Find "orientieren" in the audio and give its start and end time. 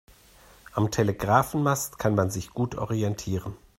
2.73-3.55